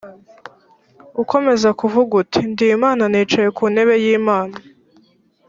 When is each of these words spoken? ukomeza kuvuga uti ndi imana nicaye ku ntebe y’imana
ukomeza 1.21 1.69
kuvuga 1.79 2.11
uti 2.21 2.39
ndi 2.51 2.65
imana 2.75 3.03
nicaye 3.11 3.49
ku 3.57 3.63
ntebe 3.73 3.93
y’imana 4.03 4.55